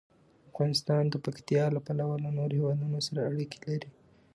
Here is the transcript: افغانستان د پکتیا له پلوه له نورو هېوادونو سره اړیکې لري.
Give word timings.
افغانستان 0.49 1.03
د 1.09 1.15
پکتیا 1.25 1.65
له 1.75 1.79
پلوه 1.85 2.15
له 2.23 2.29
نورو 2.37 2.55
هېوادونو 2.59 2.97
سره 3.07 3.27
اړیکې 3.31 3.59
لري. 3.67 3.91